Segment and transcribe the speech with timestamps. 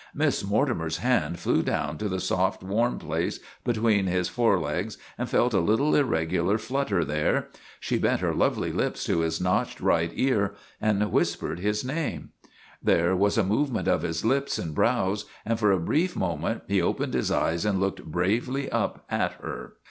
[0.15, 5.53] Miss Mortimer's hand flew down to the soft, warm place between his forelegs and felt
[5.53, 7.49] a little irregular flutter there.
[7.79, 12.31] She bent her lovely lips to his notched right ear and whispered his name.
[12.31, 15.25] TOM SAWYER OF THE MOVIES 283 There was a movement of his lips and brows,
[15.45, 19.73] and for a brief moment he opened his eyes and looked bravely up at her.